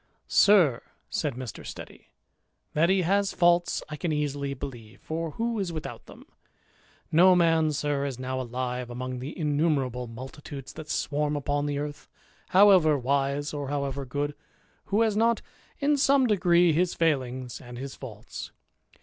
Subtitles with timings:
[0.47, 0.81] "Sir,"
[1.11, 1.63] said Mr.
[1.63, 2.07] Steady,"
[2.73, 6.23] that he has faults I can easily believe, for who is without them?
[7.11, 11.77] No man, sir, is now alive, among the innumerable multi tudes that swarm upon the
[11.77, 12.09] earth,
[12.49, 14.33] however wise or however good,
[14.85, 15.43] who has not,
[15.77, 18.51] in some degree, his failings and his faults.